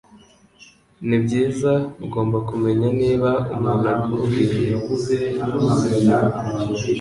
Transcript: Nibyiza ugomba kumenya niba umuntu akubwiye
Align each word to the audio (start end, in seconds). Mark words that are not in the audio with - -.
Nibyiza 1.07 1.71
ugomba 2.05 2.37
kumenya 2.49 2.87
niba 2.99 3.29
umuntu 3.55 3.85
akubwiye 3.95 4.69